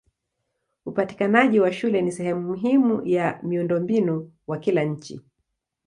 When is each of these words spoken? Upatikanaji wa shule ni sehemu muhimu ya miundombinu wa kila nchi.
Upatikanaji 0.85 1.59
wa 1.59 1.73
shule 1.73 2.01
ni 2.01 2.11
sehemu 2.11 2.41
muhimu 2.41 3.01
ya 3.07 3.39
miundombinu 3.43 4.31
wa 4.47 4.57
kila 4.57 4.83
nchi. 4.83 5.21